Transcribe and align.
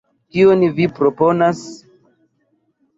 Kion 0.37 0.65
vi 0.79 0.89
proponas? 1.01 1.63